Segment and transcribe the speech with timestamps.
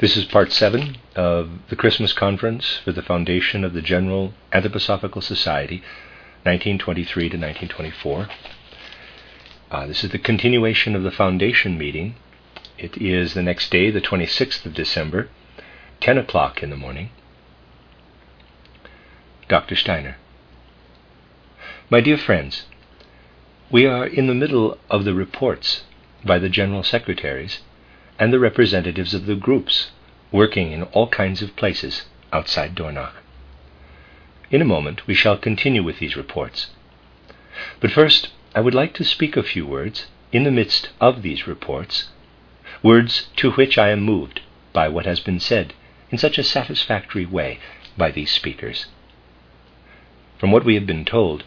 [0.00, 5.24] This is part seven of the Christmas conference for the foundation of the General Anthroposophical
[5.24, 5.82] Society,
[6.44, 8.28] 1923 to 1924.
[9.72, 12.14] Uh, this is the continuation of the foundation meeting.
[12.78, 15.30] It is the next day, the 26th of December,
[16.00, 17.10] 10 o'clock in the morning.
[19.48, 19.74] Dr.
[19.74, 20.16] Steiner.
[21.90, 22.66] My dear friends,
[23.68, 25.82] we are in the middle of the reports
[26.24, 27.62] by the General Secretaries
[28.18, 29.90] and the representatives of the groups
[30.32, 33.14] working in all kinds of places outside Dornach.
[34.50, 36.68] In a moment, we shall continue with these reports.
[37.80, 41.46] But first, I would like to speak a few words in the midst of these
[41.46, 42.08] reports,
[42.82, 44.40] words to which I am moved
[44.72, 45.74] by what has been said
[46.10, 47.58] in such a satisfactory way
[47.96, 48.86] by these speakers.
[50.38, 51.44] From what we have been told,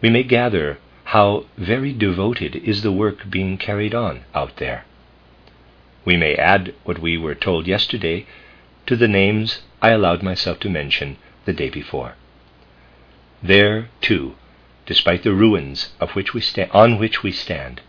[0.00, 4.84] we may gather how very devoted is the work being carried on out there.
[6.04, 8.26] We may add what we were told yesterday
[8.86, 12.14] to the names I allowed myself to mention the day before.
[13.42, 14.34] There, too,
[14.86, 17.80] despite the ruins of which we sta- on which we stand,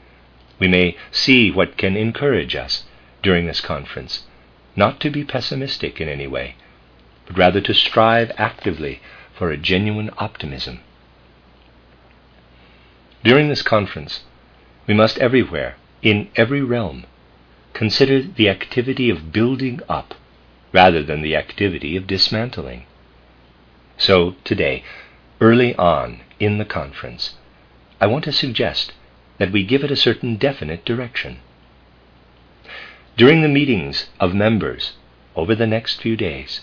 [0.60, 2.86] we may see what can encourage us
[3.22, 4.26] during this conference,
[4.76, 6.56] not to be pessimistic in any way,
[7.26, 9.02] but rather to strive actively
[9.34, 10.82] for a genuine optimism.
[13.24, 14.24] During this conference,
[14.86, 17.06] we must everywhere, in every realm,
[17.74, 20.14] consider the activity of building up
[20.72, 22.86] rather than the activity of dismantling.
[23.98, 24.84] So, today,
[25.40, 27.36] early on in the conference,
[28.02, 28.94] I want to suggest
[29.38, 31.40] that we give it a certain definite direction.
[33.16, 34.94] During the meetings of members
[35.36, 36.62] over the next few days,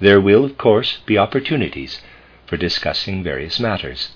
[0.00, 2.00] there will, of course, be opportunities
[2.46, 4.10] for discussing various matters.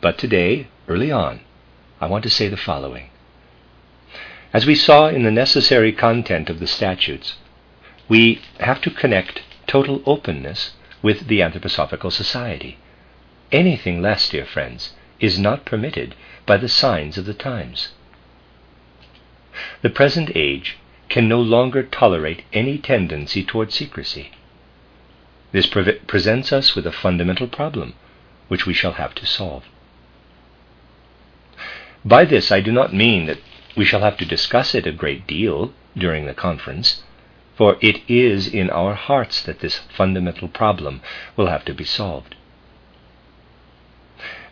[0.00, 1.40] But today, early on,
[2.00, 3.08] I want to say the following.
[4.54, 7.34] As we saw in the necessary content of the statutes,
[8.08, 12.78] we have to connect total openness with the Anthroposophical Society.
[13.50, 16.14] Anything less, dear friends, is not permitted
[16.46, 17.88] by the signs of the times.
[19.82, 20.78] The present age
[21.08, 24.30] can no longer tolerate any tendency toward secrecy.
[25.50, 27.94] This pre- presents us with a fundamental problem,
[28.46, 29.64] which we shall have to solve.
[32.04, 33.38] By this, I do not mean that
[33.76, 37.02] we shall have to discuss it a great deal during the conference,
[37.56, 41.00] for it is in our hearts that this fundamental problem
[41.36, 42.34] will have to be solved.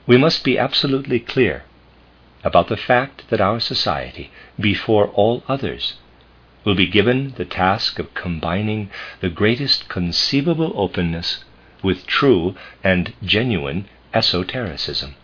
[0.07, 1.65] We must be absolutely clear
[2.45, 5.95] about the fact that our society, before all others,
[6.65, 8.91] will be given the task of combining
[9.21, 11.45] the greatest conceivable openness
[11.83, 15.15] with true and genuine esotericism.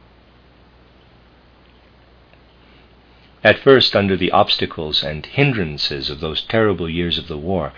[3.48, 7.72] At first, under the obstacles and hindrances of those terrible years of the war,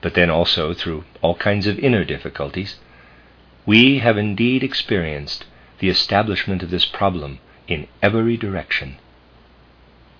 [0.00, 2.78] but then also through all kinds of inner difficulties,
[3.66, 5.44] we have indeed experienced
[5.80, 7.38] the establishment of this problem
[7.68, 8.96] in every direction.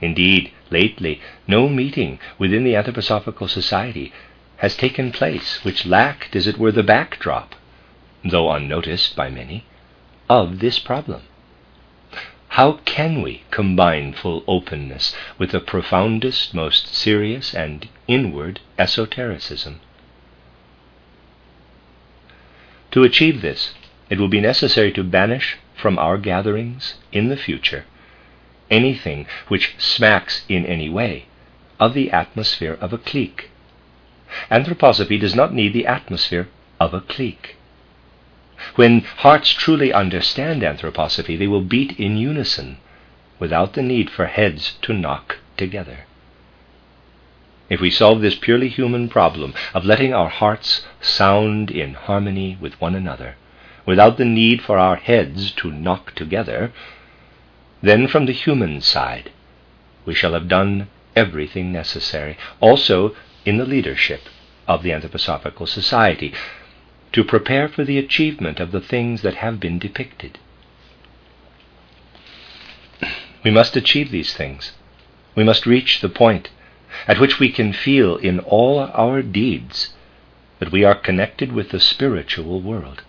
[0.02, 4.12] Indeed, lately, no meeting within the Anthroposophical Society
[4.58, 7.54] has taken place which lacked, as it were, the backdrop,
[8.22, 9.64] though unnoticed by many,
[10.28, 11.22] of this problem.
[12.56, 19.80] How can we combine full openness with the profoundest, most serious, and inward esotericism?
[22.90, 23.72] To achieve this,
[24.10, 27.86] it will be necessary to banish from our gatherings in the future
[28.70, 31.24] anything which smacks in any way
[31.80, 33.48] of the atmosphere of a clique.
[34.50, 36.48] Anthroposophy does not need the atmosphere
[36.78, 37.56] of a clique.
[38.76, 42.78] When hearts truly understand anthroposophy, they will beat in unison
[43.38, 46.00] without the need for heads to knock together.
[47.68, 52.80] If we solve this purely human problem of letting our hearts sound in harmony with
[52.80, 53.36] one another,
[53.86, 56.72] without the need for our heads to knock together,
[57.82, 59.30] then from the human side
[60.04, 64.22] we shall have done everything necessary, also in the leadership
[64.68, 66.32] of the Anthroposophical Society,
[67.12, 70.38] to prepare for the achievement of the things that have been depicted.
[73.44, 74.72] We must achieve these things.
[75.34, 76.50] We must reach the point
[77.08, 79.94] at which we can feel in all our deeds
[80.58, 83.02] that we are connected with the spiritual world.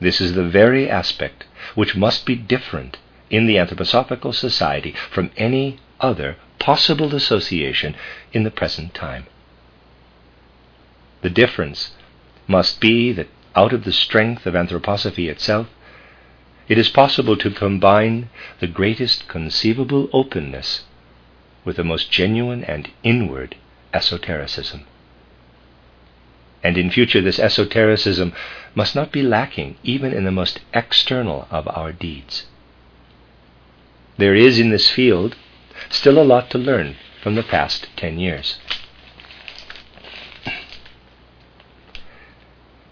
[0.00, 1.44] This is the very aspect
[1.74, 2.98] which must be different
[3.30, 7.94] in the Anthroposophical Society from any other possible association
[8.32, 9.26] in the present time.
[11.22, 11.90] The difference
[12.48, 15.68] must be that out of the strength of anthroposophy itself,
[16.68, 18.28] it is possible to combine
[18.60, 20.84] the greatest conceivable openness
[21.64, 23.56] with the most genuine and inward
[23.94, 24.84] esotericism.
[26.62, 28.32] And in future, this esotericism
[28.74, 32.46] must not be lacking even in the most external of our deeds.
[34.16, 35.36] There is in this field
[35.88, 38.58] still a lot to learn from the past ten years.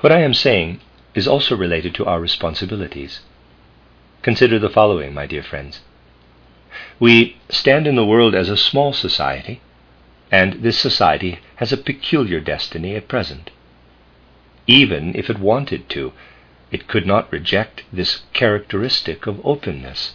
[0.01, 0.81] What I am saying
[1.15, 3.21] is also related to our responsibilities.
[4.23, 5.81] Consider the following, my dear friends.
[7.01, 9.61] We stand in the world as a small society,
[10.31, 13.51] and this society has a peculiar destiny at present.
[14.67, 16.13] Even if it wanted to,
[16.71, 20.15] it could not reject this characteristic of openness,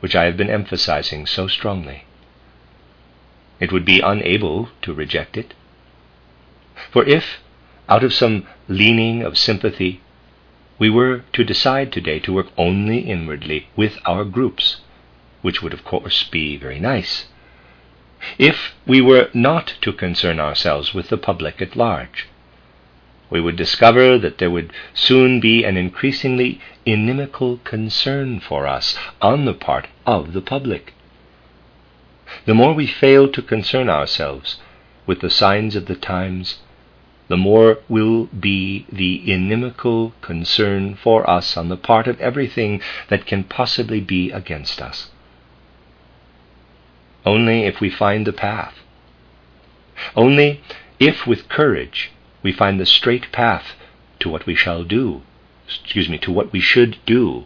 [0.00, 2.04] which I have been emphasizing so strongly.
[3.60, 5.54] It would be unable to reject it.
[6.90, 7.38] For if,
[7.90, 10.00] out of some leaning of sympathy,
[10.78, 14.80] we were to decide today to work only inwardly with our groups,
[15.42, 17.26] which would of course be very nice,
[18.38, 22.28] if we were not to concern ourselves with the public at large,
[23.30, 29.44] we would discover that there would soon be an increasingly inimical concern for us on
[29.44, 30.92] the part of the public.
[32.44, 34.60] The more we fail to concern ourselves
[35.06, 36.58] with the signs of the times,
[37.30, 43.24] the more will be the inimical concern for us on the part of everything that
[43.24, 45.12] can possibly be against us.
[47.24, 48.74] Only if we find the path,
[50.16, 50.60] only
[50.98, 52.10] if with courage
[52.42, 53.76] we find the straight path
[54.18, 55.22] to what we shall do,
[55.68, 57.44] excuse me, to what we should do,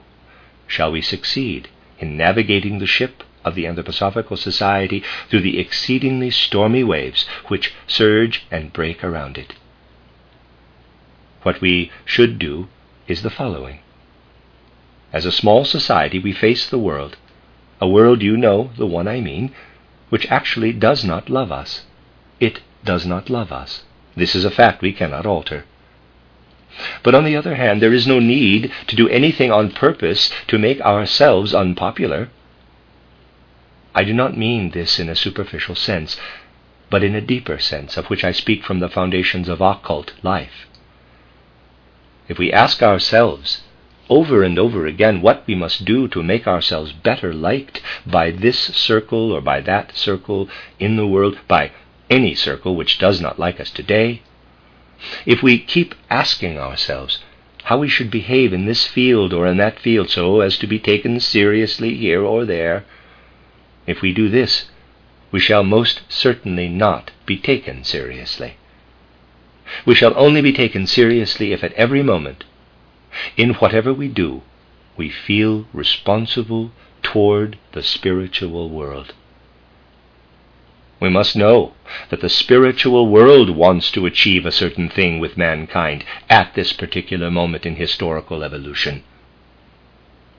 [0.67, 6.83] shall we succeed in navigating the ship of the Anthroposophical Society through the exceedingly stormy
[6.83, 9.53] waves which surge and break around it.
[11.44, 12.69] What we should do
[13.06, 13.81] is the following.
[15.12, 17.17] As a small society, we face the world,
[17.82, 19.52] a world you know, the one I mean,
[20.08, 21.85] which actually does not love us.
[22.41, 23.85] It does not love us.
[24.17, 25.67] This is a fact we cannot alter.
[27.02, 30.58] But on the other hand, there is no need to do anything on purpose to
[30.58, 32.31] make ourselves unpopular.
[33.94, 36.19] I do not mean this in a superficial sense,
[36.88, 40.67] but in a deeper sense, of which I speak from the foundations of occult life.
[42.26, 43.62] If we ask ourselves
[44.09, 48.59] over and over again what we must do to make ourselves better liked by this
[48.59, 50.49] circle or by that circle
[50.79, 51.71] in the world, by
[52.11, 54.23] any circle which does not like us today,
[55.26, 57.19] if we keep asking ourselves
[57.65, 60.79] how we should behave in this field or in that field so as to be
[60.79, 62.85] taken seriously here or there,
[63.87, 64.67] if we do this,
[65.31, 68.55] we shall most certainly not be taken seriously.
[69.87, 72.45] We shall only be taken seriously if at every moment,
[73.37, 74.43] in whatever we do,
[74.97, 76.73] we feel responsible
[77.03, 79.15] toward the spiritual world.
[81.01, 81.75] We must know
[82.11, 87.31] that the spiritual world wants to achieve a certain thing with mankind at this particular
[87.31, 89.03] moment in historical evolution.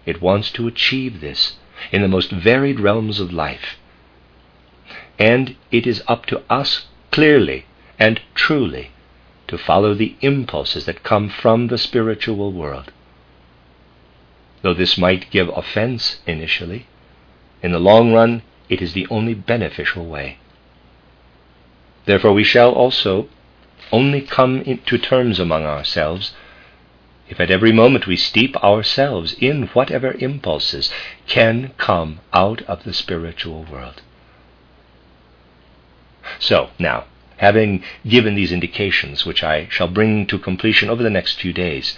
[0.06, 1.58] It wants to achieve this
[1.92, 3.78] in the most varied realms of life.
[5.20, 7.66] And it is up to us clearly
[8.00, 8.92] and truly
[9.48, 12.92] to follow the impulses that come from the spiritual world.
[14.62, 16.88] Though this might give offense initially,
[17.62, 20.40] in the long run it is the only beneficial way.
[22.06, 23.30] Therefore, we shall also
[23.92, 26.34] only come to terms among ourselves
[27.28, 30.92] if at every moment we steep ourselves in whatever impulses
[31.28, 34.02] can come out of the spiritual world.
[36.40, 37.06] So, now,
[37.38, 41.98] having given these indications, which I shall bring to completion over the next few days,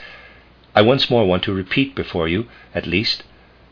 [0.76, 3.24] I once more want to repeat before you, at least,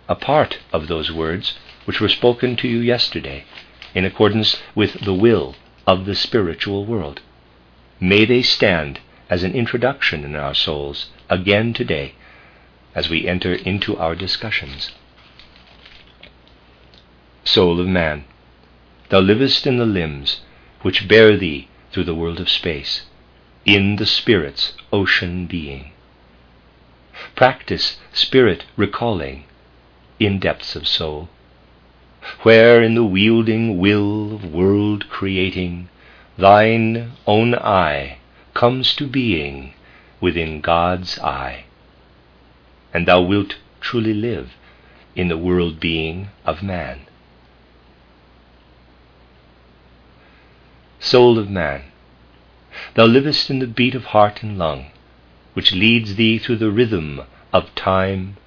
[0.08, 3.46] a part of those words which were spoken to you yesterday,
[3.94, 5.56] in accordance with the will
[5.88, 7.22] of the spiritual world.
[8.00, 12.14] May they stand as an introduction in our souls again today
[12.94, 14.92] as we enter into our discussions.
[17.44, 18.26] Soul of man,
[19.10, 20.42] thou livest in the limbs
[20.86, 23.08] which bear thee through the world of space,
[23.65, 25.92] in the Spirit's ocean being.
[27.36, 29.46] Practice spirit recalling
[30.20, 31.27] in depths of soul,
[32.44, 35.89] where in the wielding will of world creating
[36.38, 38.20] thine own I
[38.54, 39.74] comes to being
[40.22, 41.63] within God's I,
[42.94, 44.51] and thou wilt truly live
[45.15, 47.08] in the world being of man.
[51.06, 51.84] Soul of man,
[52.96, 54.88] thou livest in the beat of heart and lung,
[55.54, 57.22] which leads thee through the rhythm
[57.54, 58.38] of time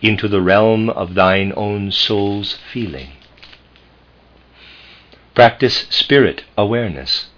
[0.00, 3.08] into the realm of thine own soul's feeling.
[5.34, 7.30] Practice spirit awareness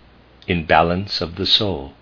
[0.46, 1.94] in balance of the soul,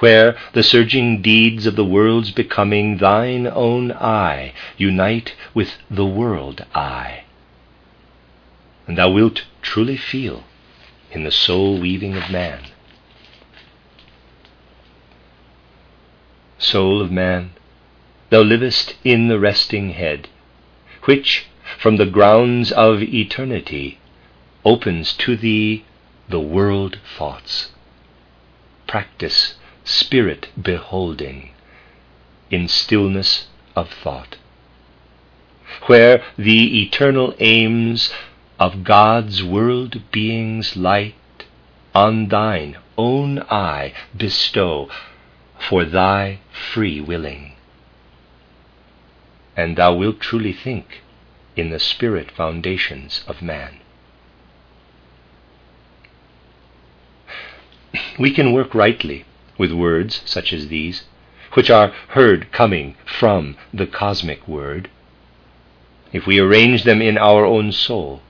[0.00, 6.66] where the surging deeds of the world's becoming thine own I unite with the world
[6.74, 7.22] I.
[8.88, 10.42] And thou wilt truly feel
[11.16, 12.60] in the soul weaving of man.
[16.58, 17.52] Soul of man,
[18.28, 20.28] thou livest in the resting head,
[21.04, 21.46] which
[21.78, 23.98] from the grounds of eternity
[24.62, 25.84] opens to thee
[26.28, 27.70] the world thoughts.
[28.86, 29.54] Practice
[29.84, 31.50] spirit beholding
[32.50, 34.36] in stillness of thought,
[35.86, 38.12] where the eternal aims
[38.58, 41.14] of God's world being's light
[41.94, 44.88] on thine own I bestow
[45.58, 46.38] for thy
[46.72, 47.52] free willing.
[49.56, 51.02] And thou wilt truly think
[51.54, 53.80] in the spirit foundations of man.
[58.18, 59.24] We can work rightly
[59.58, 61.04] with words such as these,
[61.52, 64.90] which are heard coming from the cosmic word,
[66.12, 68.22] if we arrange them in our own soul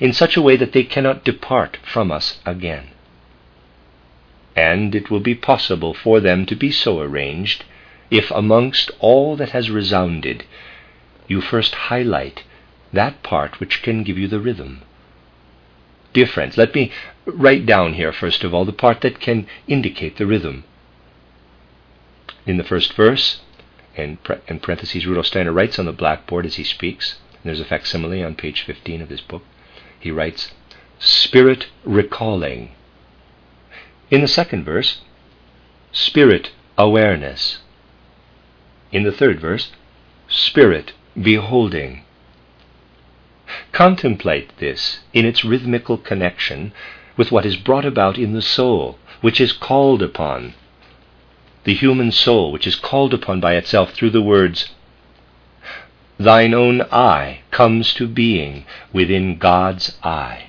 [0.00, 2.88] in such a way that they cannot depart from us again.
[4.56, 7.64] And it will be possible for them to be so arranged
[8.10, 10.44] if, amongst all that has resounded,
[11.28, 12.42] you first highlight
[12.92, 14.82] that part which can give you the rhythm.
[16.12, 16.90] Dear friends, let me
[17.26, 20.64] write down here, first of all, the part that can indicate the rhythm.
[22.46, 23.40] In the first verse,
[23.94, 24.18] in,
[24.48, 28.34] in parentheses, Rudolf Steiner writes on the blackboard as he speaks, there's a facsimile on
[28.34, 29.42] page 15 of his book,
[30.00, 30.52] he writes,
[30.98, 32.72] Spirit recalling.
[34.10, 35.00] In the second verse,
[35.92, 37.58] Spirit awareness.
[38.92, 39.72] In the third verse,
[40.28, 42.02] Spirit beholding.
[43.72, 46.72] Contemplate this in its rhythmical connection
[47.16, 50.54] with what is brought about in the soul, which is called upon.
[51.64, 54.70] The human soul, which is called upon by itself through the words,
[56.18, 60.46] Thine own I comes to being within God's I.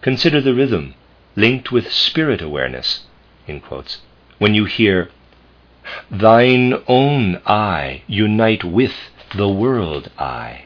[0.00, 0.94] Consider the rhythm
[1.36, 3.04] linked with spirit awareness,
[3.62, 4.00] quotes,
[4.38, 5.10] when you hear,
[6.10, 8.94] Thine own I unite with
[9.36, 10.64] the world I.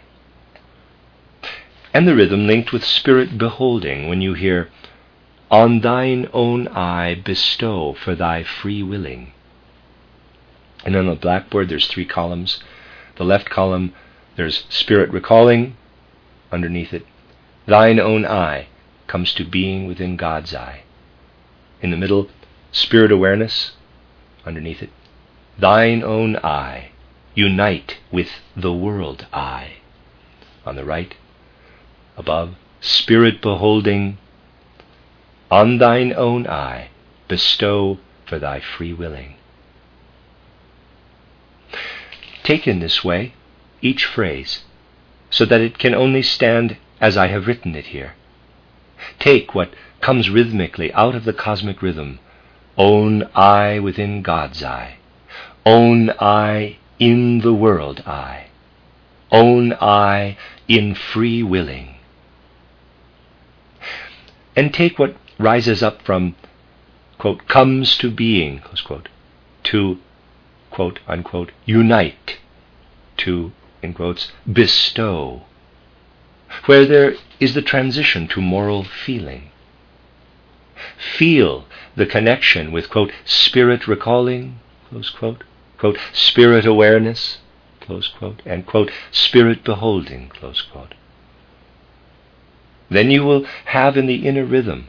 [1.92, 4.70] And the rhythm linked with spirit beholding when you hear,
[5.50, 9.32] On thine own I bestow for thy free willing.
[10.88, 12.60] And on the blackboard, there's three columns.
[13.16, 13.92] The left column,
[14.36, 15.76] there's spirit recalling.
[16.50, 17.04] Underneath it,
[17.66, 18.68] thine own I
[19.06, 20.84] comes to being within God's I.
[21.82, 22.30] In the middle,
[22.72, 23.72] spirit awareness.
[24.46, 24.88] Underneath it,
[25.58, 26.92] thine own I
[27.34, 29.72] unite with the world I.
[30.64, 31.14] On the right,
[32.16, 34.16] above, spirit beholding,
[35.50, 36.88] on thine own I
[37.28, 39.34] bestow for thy free willing.
[42.48, 43.34] Take in this way
[43.82, 44.64] each phrase,
[45.28, 48.14] so that it can only stand as I have written it here.
[49.18, 52.20] Take what comes rhythmically out of the cosmic rhythm,
[52.78, 54.96] own I within God's I,
[55.66, 58.46] own I in the world I,
[59.30, 61.96] own I in free willing.
[64.56, 66.34] And take what rises up from,
[67.18, 69.10] quote, comes to being, quote,
[69.64, 69.98] to,
[70.78, 72.38] quote, unquote, unite,
[73.16, 73.50] to,
[73.82, 75.42] in quotes, bestow,
[76.66, 79.50] where there is the transition to moral feeling.
[81.16, 81.66] Feel
[81.96, 85.42] the connection with, quote, spirit recalling, close quote,
[85.78, 87.38] quote, spirit awareness,
[87.80, 90.94] close quote, and quote, spirit beholding, close quote.
[92.88, 94.86] Then you will have in the inner rhythm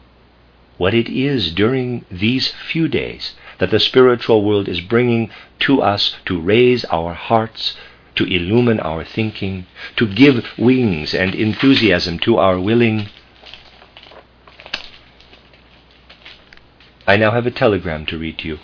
[0.80, 6.16] what it is during these few days that the spiritual world is bringing to us
[6.26, 7.76] to raise our hearts,
[8.16, 9.66] to illumine our thinking,
[9.98, 13.08] to give wings and enthusiasm to our willing.
[17.06, 18.60] I now have a telegram to read to you.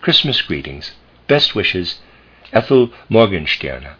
[0.00, 0.92] Christmas greetings.
[1.28, 2.00] Best wishes,
[2.52, 3.94] Ethel Morgensterne.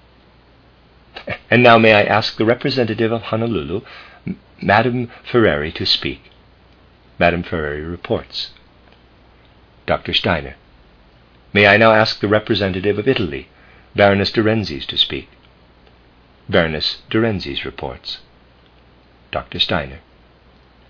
[1.48, 3.82] And now may I ask the representative of Honolulu,
[4.60, 6.33] Madame Ferrari, to speak.
[7.18, 8.50] Madame Ferrari reports.
[9.86, 10.12] Dr.
[10.12, 10.56] Steiner.
[11.52, 13.48] May I now ask the representative of Italy,
[13.94, 15.28] Baroness de Renzies, to speak.
[16.48, 18.18] Baroness de Renzies reports.
[19.30, 19.58] Dr.
[19.58, 20.00] Steiner.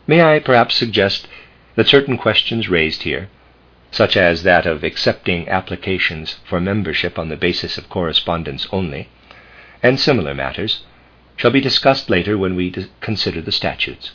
[0.06, 1.28] May I perhaps suggest
[1.74, 3.28] that certain questions raised here
[3.94, 9.08] such as that of accepting applications for membership on the basis of correspondence only,
[9.84, 10.82] and similar matters,
[11.36, 14.10] shall be discussed later when we consider the statutes.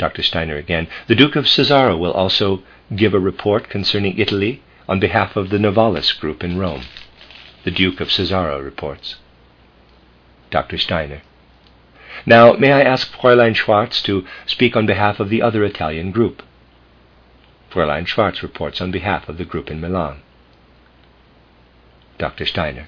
[0.00, 0.22] Dr.
[0.22, 0.88] Steiner again.
[1.08, 2.62] The Duke of Cesaro will also
[2.96, 6.84] give a report concerning Italy on behalf of the Novalis group in Rome.
[7.64, 9.16] The Duke of Cesaro reports.
[10.50, 10.78] Dr.
[10.78, 11.20] Steiner.
[12.24, 16.42] Now, may I ask Fräulein Schwarz to speak on behalf of the other Italian group?
[17.70, 20.22] Fräulein Schwarz reports on behalf of the group in Milan.
[22.16, 22.46] Dr.
[22.46, 22.86] Steiner.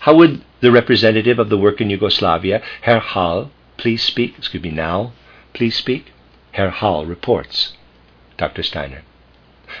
[0.00, 4.38] How would the representative of the work in Yugoslavia, Herr Hall, please speak?
[4.38, 5.12] Excuse me, now,
[5.52, 6.12] please speak?
[6.52, 7.74] Herr Hall reports.
[8.36, 8.62] Dr.
[8.62, 9.02] Steiner.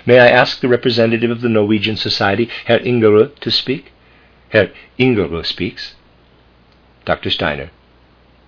[0.04, 3.92] May I ask the representative of the Norwegian Society, Herr Ingerö, to speak?
[4.50, 5.94] Herr Ingerö speaks.
[7.04, 7.30] Dr.
[7.30, 7.70] Steiner.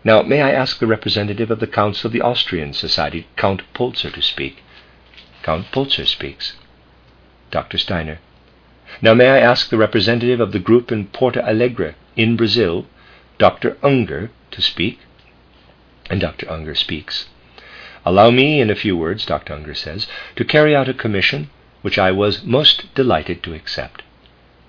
[0.04, 4.12] Now, may I ask the representative of the Council of the Austrian Society, Count Polzer,
[4.12, 4.62] to speak?
[5.42, 6.54] Count Polzer speaks.
[7.50, 7.78] Dr.
[7.78, 8.18] Steiner.
[9.02, 12.86] Now, may I ask the representative of the group in Porto Alegre, in Brazil,
[13.38, 13.76] Dr.
[13.82, 14.98] Unger, to speak?
[16.08, 16.50] And Dr.
[16.50, 17.28] Unger speaks.
[18.04, 19.52] Allow me, in a few words, Dr.
[19.52, 21.50] Unger says, to carry out a commission
[21.82, 24.02] which I was most delighted to accept.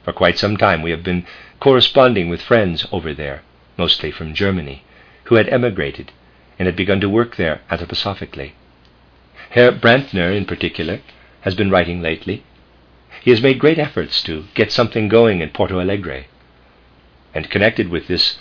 [0.03, 1.25] For quite some time we have been
[1.59, 3.43] corresponding with friends over there,
[3.77, 4.83] mostly from Germany,
[5.25, 6.11] who had emigrated
[6.57, 8.51] and had begun to work there anthroposophically.
[9.51, 10.99] Herr Brandner, in particular,
[11.41, 12.43] has been writing lately
[13.21, 16.25] he has made great efforts to get something going in Porto Alegre.
[17.35, 18.39] And connected with this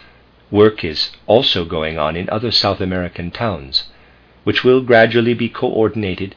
[0.51, 3.85] work is also going on in other South American towns,
[4.45, 6.35] which will gradually be coordinated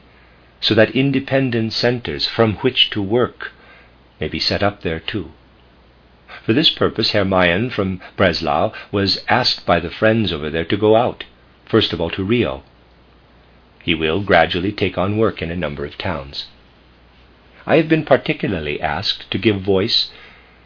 [0.60, 3.52] so that independent centers from which to work
[4.20, 5.30] may be set up there too.
[6.44, 10.76] For this purpose, Herr Mayen from Breslau was asked by the friends over there to
[10.76, 11.24] go out,
[11.64, 12.62] first of all to Rio.
[13.82, 16.46] He will gradually take on work in a number of towns.
[17.66, 20.10] I have been particularly asked to give voice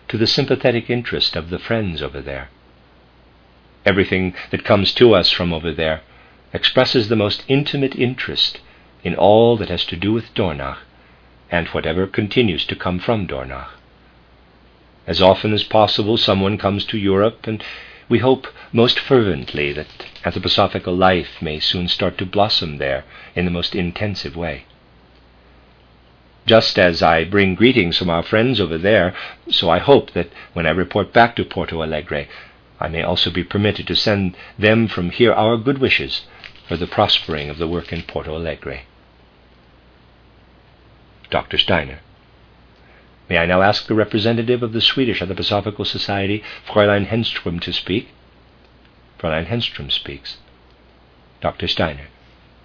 [0.09, 2.49] to the sympathetic interest of the friends over there.
[3.85, 6.03] Everything that comes to us from over there
[6.53, 8.61] expresses the most intimate interest
[9.05, 10.79] in all that has to do with Dornach
[11.51, 13.69] and whatever continues to come from Dornach.
[15.07, 17.65] As often as possible, someone comes to Europe, and
[18.09, 19.87] we hope most fervently that
[20.25, 24.65] anthroposophical life may soon start to blossom there in the most intensive way.
[26.47, 29.15] Just as I bring greetings from our friends over there,
[29.51, 32.27] so I hope that when I report back to Porto Alegre,
[32.81, 36.23] I may also be permitted to send them from here our good wishes
[36.69, 38.83] for the prospering of the work in Porto Alegre.
[41.31, 41.59] Dr.
[41.59, 42.01] Steiner.
[43.29, 48.09] May I now ask the representative of the Swedish Anthroposophical Society, Fräulein Henström, to speak?
[49.19, 50.39] Fräulein Henström speaks.
[51.41, 51.69] Dr.
[51.69, 52.09] Steiner.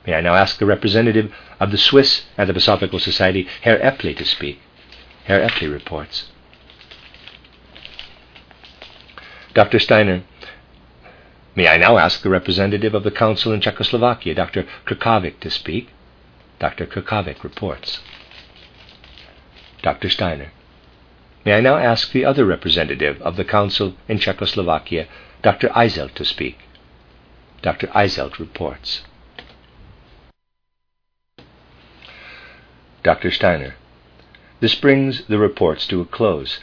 [0.05, 4.59] May I now ask the representative of the Swiss Anthroposophical Society, Herr Epley, to speak.
[5.25, 6.29] Herr Epley reports.
[9.53, 9.79] Dr.
[9.79, 10.23] Steiner,
[11.55, 14.65] may I now ask the representative of the Council in Czechoslovakia, Dr.
[14.85, 15.89] Krkovic, to speak?
[16.59, 16.85] Dr.
[16.85, 18.01] Krkovic reports.
[19.81, 20.09] Dr.
[20.09, 20.51] Steiner,
[21.45, 25.07] may I now ask the other representative of the Council in Czechoslovakia,
[25.41, 25.69] Dr.
[25.69, 26.57] Eiselt, to speak?
[27.61, 27.87] Dr.
[27.87, 29.03] Eiselt reports.
[33.03, 33.31] Dr.
[33.31, 33.75] Steiner.
[34.61, 36.59] This brings the reports to a close.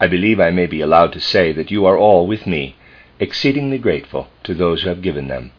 [0.00, 2.74] I believe I may be allowed to say that you are all, with me,
[3.20, 5.52] exceedingly grateful to those who have given them,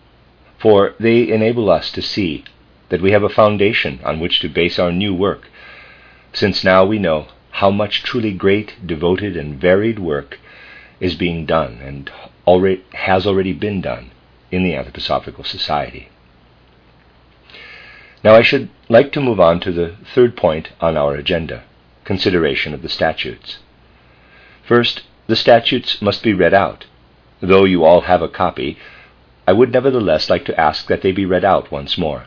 [0.58, 2.44] for they enable us to see
[2.90, 5.48] that we have a foundation on which to base our new work,
[6.34, 10.40] since now we know how much truly great, devoted, and varied work
[11.00, 12.12] is being done and
[12.46, 14.12] already, has already been done
[14.52, 16.10] in the Anthroposophical Society.
[18.24, 21.64] Now I should like to move on to the third point on our agenda
[22.04, 23.60] consideration of the statutes.
[24.68, 26.86] First, the statutes must be read out.
[27.42, 28.78] Though you all have a copy,
[29.48, 32.26] I would nevertheless like to ask that they be read out once more,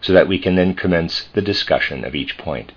[0.00, 2.72] so that we can then commence the discussion of each point.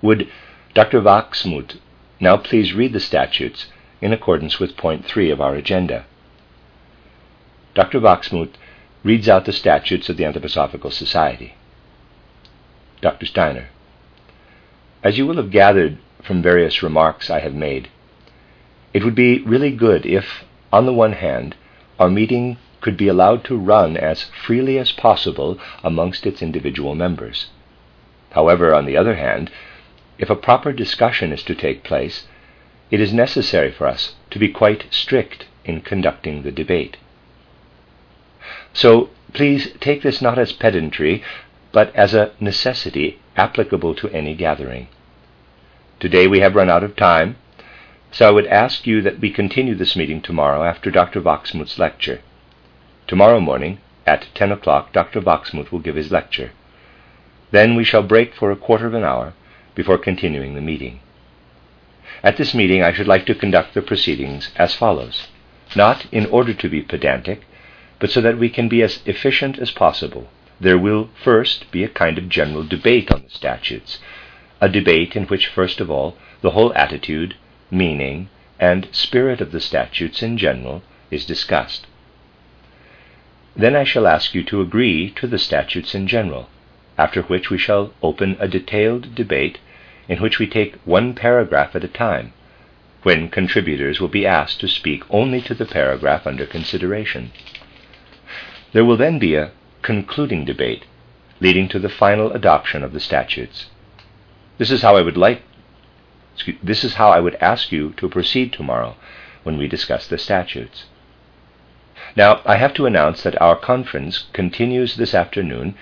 [0.00, 0.28] Would
[0.74, 1.00] Dr.
[1.00, 1.78] Wachsmuth
[2.20, 3.66] now please read the statutes
[4.00, 6.06] in accordance with point three of our agenda?
[7.74, 8.00] Dr.
[8.00, 8.54] Wachsmuth
[9.02, 11.54] reads out the statutes of the Anthroposophical Society.
[13.00, 13.26] Dr.
[13.26, 13.68] Steiner.
[15.02, 17.88] As you will have gathered from various remarks I have made,
[18.92, 21.56] it would be really good if, on the one hand,
[21.98, 27.48] our meeting could be allowed to run as freely as possible amongst its individual members.
[28.30, 29.50] However, on the other hand,
[30.18, 32.26] if a proper discussion is to take place,
[32.90, 36.96] it is necessary for us to be quite strict in conducting the debate.
[38.72, 41.22] So please take this not as pedantry,
[41.72, 44.88] but as a necessity applicable to any gathering.
[46.00, 47.36] Today we have run out of time,
[48.10, 51.20] so I would ask you that we continue this meeting tomorrow after Dr.
[51.20, 52.20] Wachsmuth's lecture.
[53.06, 55.20] Tomorrow morning, at ten o'clock, Dr.
[55.20, 56.52] Wachsmuth will give his lecture.
[57.50, 59.34] Then we shall break for a quarter of an hour
[59.74, 61.00] before continuing the meeting.
[62.22, 65.28] At this meeting, I should like to conduct the proceedings as follows,
[65.76, 67.42] not in order to be pedantic,
[68.00, 70.28] but so that we can be as efficient as possible.
[70.60, 73.98] There will first be a kind of general debate on the statutes,
[74.60, 77.36] a debate in which, first of all, the whole attitude,
[77.70, 78.28] meaning,
[78.58, 81.86] and spirit of the statutes in general is discussed.
[83.56, 86.48] Then I shall ask you to agree to the statutes in general,
[86.96, 89.58] after which we shall open a detailed debate
[90.08, 92.32] in which we take one paragraph at a time,
[93.02, 97.30] when contributors will be asked to speak only to the paragraph under consideration.
[98.72, 99.50] There will then be a
[99.82, 100.84] concluding debate,
[101.40, 103.66] leading to the final adoption of the statutes.
[104.58, 105.42] This is how I would like
[106.62, 108.96] this is how I would ask you to proceed tomorrow
[109.42, 110.86] when we discuss the statutes.
[112.16, 115.74] Now, I have to announce that our conference continues this afternoon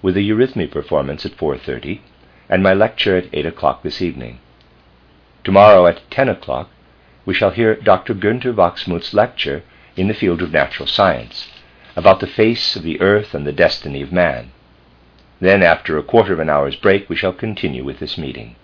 [0.00, 2.00] with a eurythmy performance at 4.30
[2.48, 4.38] and my lecture at 8 o'clock this evening.
[5.44, 6.70] Tomorrow at 10 o'clock
[7.24, 8.14] we shall hear Dr.
[8.14, 9.62] Günther Wachsmuth's lecture
[9.96, 11.48] in the field of natural science
[11.94, 14.50] about the face of the earth and the destiny of man.
[15.40, 18.56] Then, after a quarter of an hour's break, we shall continue with this meeting.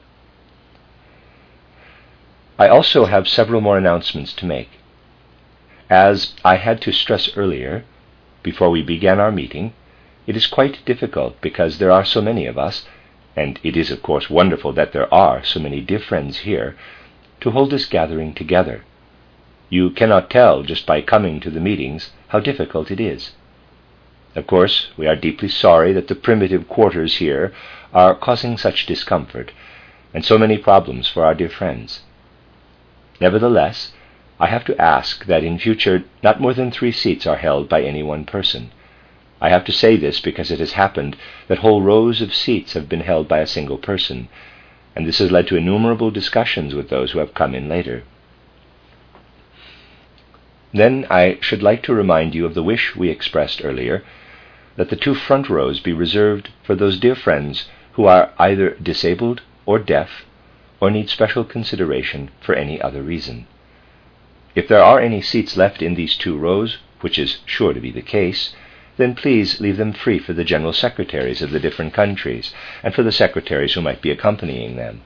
[2.58, 4.70] I also have several more announcements to make.
[5.88, 7.84] As I had to stress earlier,
[8.42, 9.74] before we began our meeting,
[10.26, 12.84] it is quite difficult because there are so many of us
[13.36, 16.76] and it is of course wonderful that there are so many dear friends here,
[17.40, 18.82] to hold this gathering together.
[19.70, 23.32] You cannot tell just by coming to the meetings how difficult it is.
[24.34, 27.52] Of course, we are deeply sorry that the primitive quarters here
[27.94, 29.52] are causing such discomfort
[30.12, 32.00] and so many problems for our dear friends.
[33.20, 33.92] Nevertheless,
[34.40, 37.82] I have to ask that in future not more than three seats are held by
[37.82, 38.70] any one person.
[39.40, 41.16] I have to say this because it has happened
[41.48, 44.28] that whole rows of seats have been held by a single person,
[44.94, 48.04] and this has led to innumerable discussions with those who have come in later.
[50.72, 54.04] Then I should like to remind you of the wish we expressed earlier
[54.76, 59.42] that the two front rows be reserved for those dear friends who are either disabled
[59.66, 60.24] or deaf
[60.80, 63.46] or need special consideration for any other reason.
[64.54, 67.90] If there are any seats left in these two rows, which is sure to be
[67.90, 68.54] the case,
[68.96, 73.02] then please leave them free for the general secretaries of the different countries and for
[73.02, 75.02] the secretaries who might be accompanying them.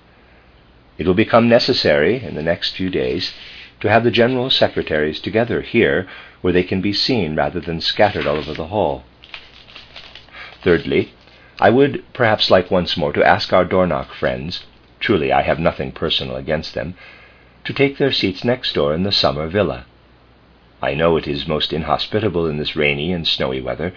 [0.98, 3.32] It will become necessary in the next few days
[3.80, 6.06] to have the general secretaries together here
[6.40, 9.04] where they can be seen rather than scattered all over the hall.
[10.62, 11.12] Thirdly,
[11.58, 14.64] I would perhaps like once more to ask our Dornach friends,
[15.02, 16.94] truly I have nothing personal against them,
[17.64, 19.84] to take their seats next door in the summer villa.
[20.80, 23.92] I know it is most inhospitable in this rainy and snowy weather,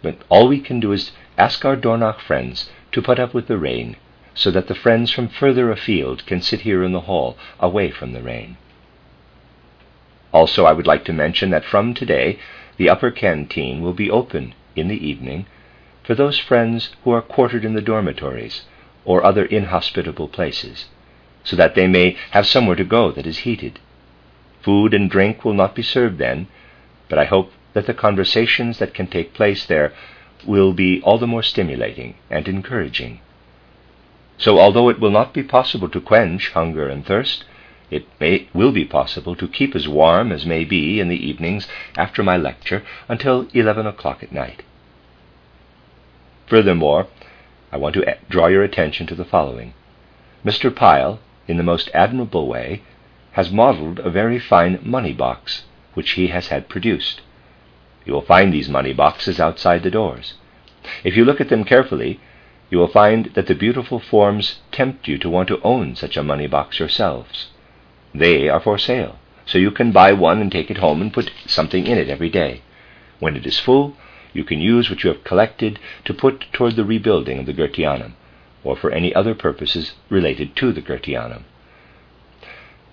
[0.00, 3.58] but all we can do is ask our Dornach friends to put up with the
[3.58, 3.96] rain,
[4.34, 8.12] so that the friends from further afield can sit here in the hall, away from
[8.12, 8.56] the rain.
[10.32, 12.38] Also, I would like to mention that from today
[12.76, 15.46] the upper canteen will be open in the evening
[16.04, 18.62] for those friends who are quartered in the dormitories
[19.08, 20.84] or other inhospitable places,
[21.42, 23.80] so that they may have somewhere to go that is heated.
[24.60, 26.46] Food and drink will not be served then,
[27.08, 29.94] but I hope that the conversations that can take place there
[30.46, 33.20] will be all the more stimulating and encouraging.
[34.36, 37.46] So, although it will not be possible to quench hunger and thirst,
[37.90, 41.66] it may, will be possible to keep as warm as may be in the evenings
[41.96, 44.64] after my lecture until eleven o'clock at night.
[46.46, 47.06] Furthermore,
[47.70, 49.74] I want to draw your attention to the following.
[50.44, 50.74] Mr.
[50.74, 52.82] Pyle, in the most admirable way,
[53.32, 57.20] has modelled a very fine money box, which he has had produced.
[58.04, 60.34] You will find these money boxes outside the doors.
[61.04, 62.20] If you look at them carefully,
[62.70, 66.22] you will find that the beautiful forms tempt you to want to own such a
[66.22, 67.48] money box yourselves.
[68.14, 71.30] They are for sale, so you can buy one and take it home and put
[71.46, 72.62] something in it every day.
[73.18, 73.96] When it is full,
[74.32, 78.12] you can use what you have collected to put toward the rebuilding of the Goetheanum,
[78.64, 81.44] or for any other purposes related to the Goetheanum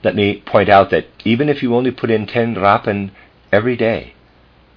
[0.06, 3.10] let me point out that even if you only put in 10 rappen
[3.52, 4.14] every day,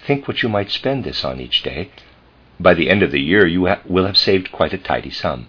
[0.07, 1.91] think what you might spend this on each day.
[2.59, 5.49] By the end of the year, you ha- will have saved quite a tidy sum.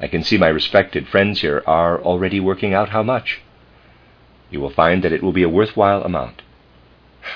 [0.00, 3.40] I can see my respected friends here are already working out how much.
[4.50, 6.42] You will find that it will be a worthwhile amount.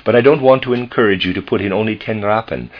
[0.04, 2.70] But I don't want to encourage you to put in only 10 rappen.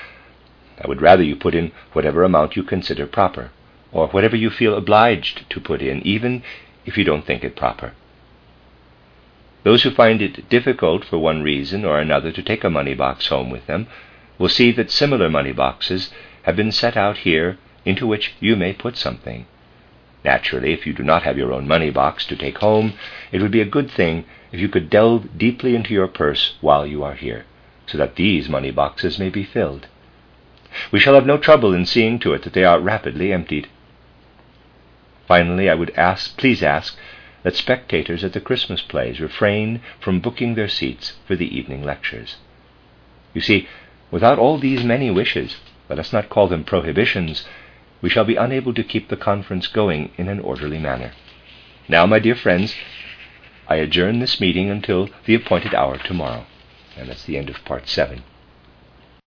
[0.83, 3.51] I would rather you put in whatever amount you consider proper,
[3.93, 6.43] or whatever you feel obliged to put in, even
[6.85, 7.93] if you don't think it proper.
[9.63, 13.29] Those who find it difficult for one reason or another to take a money box
[13.29, 13.87] home with them
[14.39, 16.13] will see that similar money boxes
[16.43, 19.47] have been set out here into which you may put something.
[20.25, 22.95] Naturally, if you do not have your own money box to take home,
[23.31, 26.87] it would be a good thing if you could delve deeply into your purse while
[26.87, 27.45] you are here,
[27.87, 29.89] so that these money boxes may be filled.
[30.91, 33.69] We shall have no trouble in seeing to it that they are rapidly emptied.
[35.27, 36.97] Finally, I would ask, please ask
[37.43, 42.37] that spectators at the Christmas plays refrain from booking their seats for the evening lectures.
[43.35, 43.69] You see,
[44.11, 45.57] without all these many wishes,
[45.89, 47.47] let us not call them prohibitions,
[48.01, 51.13] we shall be unable to keep the conference going in an orderly manner.
[51.89, 52.75] Now, my dear friends,
[53.69, 56.45] I adjourn this meeting until the appointed hour tomorrow.
[56.97, 58.23] And that's the end of part seven.